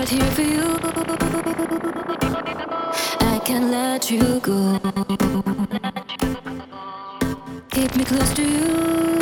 [0.00, 0.78] Right here for you.
[3.20, 4.80] I can't let you go.
[7.70, 9.18] Keep me close to you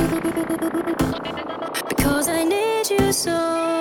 [1.88, 3.77] because I need you so.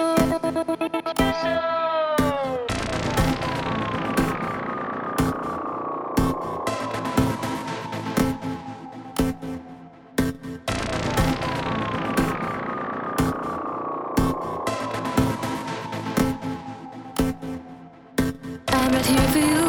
[18.98, 19.64] Right here for you.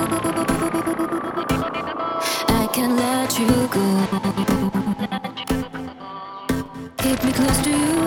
[2.49, 3.87] I can't let you go.
[7.03, 7.98] Keep me close to you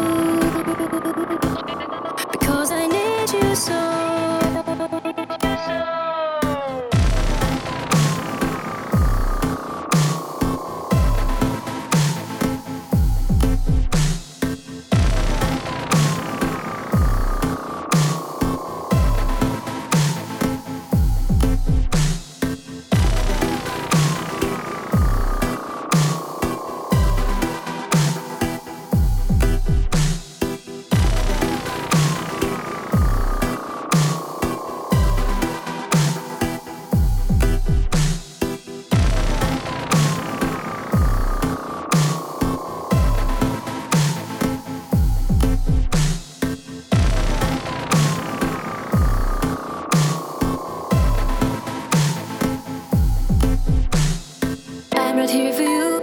[55.21, 56.02] right here for you.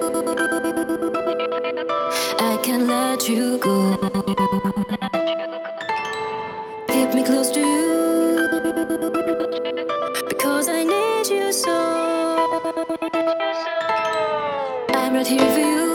[2.38, 3.96] I can't let you go.
[6.92, 8.48] Keep me close to you
[10.28, 11.76] because I need you so.
[14.94, 15.88] I'm right here for you.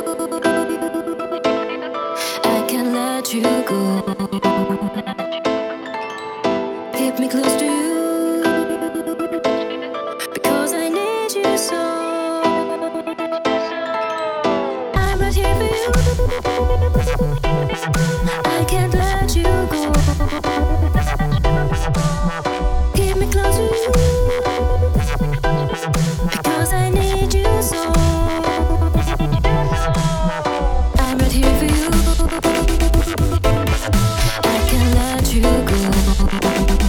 [36.16, 36.83] Thank you.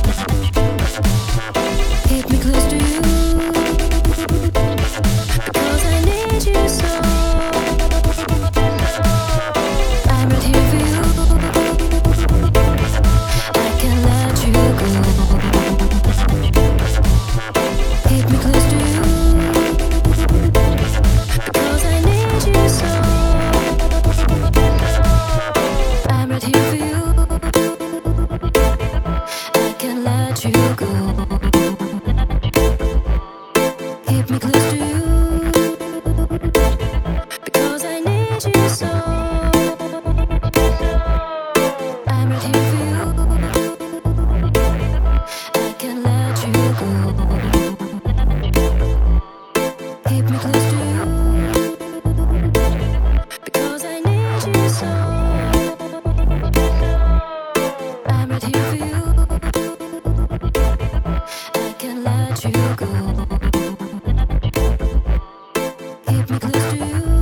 [66.41, 67.14] Close to you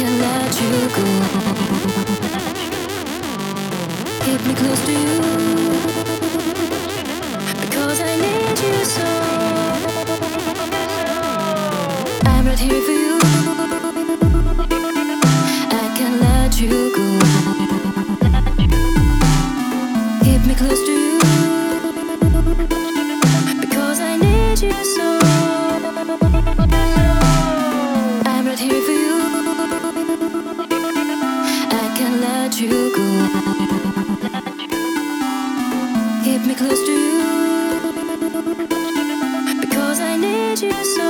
[0.00, 1.04] I can't let you go.
[4.24, 5.20] Keep me close to you
[7.60, 9.04] because I need you so.
[12.24, 13.18] I'm right here for you.
[15.70, 17.89] I can't let you go.
[36.60, 37.80] close to you
[39.62, 41.08] because I need you so.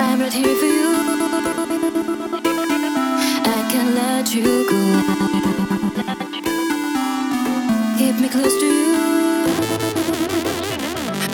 [0.00, 0.90] I'm right here for you.
[3.46, 4.80] I can't let you go.
[7.98, 8.96] Keep me close to you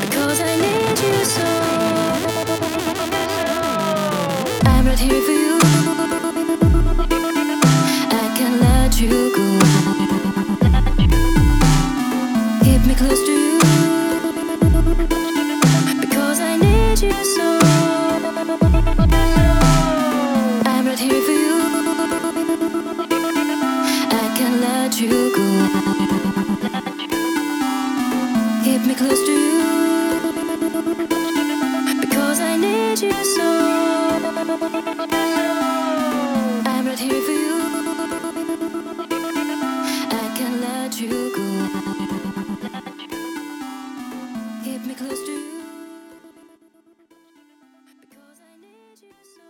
[0.02, 1.48] because I need you so.
[4.66, 5.99] I'm right here for you.
[25.00, 25.08] Keep
[28.86, 29.62] me close to you
[32.02, 33.59] because I need you so.